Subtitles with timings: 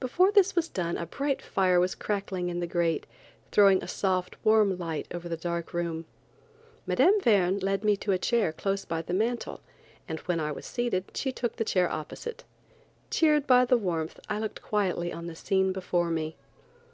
[0.00, 3.06] Before this was done a bright fire was crackling in the grate,
[3.52, 6.04] throwing a soft, warm light over the dark room.
[6.84, 7.20] Mme.
[7.22, 9.60] Verne led me to a chair close by the mantel,
[10.08, 12.42] and when I was seated she took the chair opposite.
[13.08, 16.34] Cheered by the warmth I looked quietly on the scene before me.